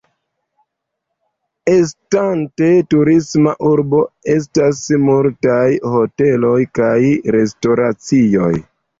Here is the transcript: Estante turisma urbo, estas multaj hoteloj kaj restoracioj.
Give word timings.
Estante 1.73 2.69
turisma 2.93 3.53
urbo, 3.71 3.99
estas 4.35 4.79
multaj 5.09 5.67
hoteloj 5.97 6.55
kaj 6.79 6.95
restoracioj. 7.37 8.49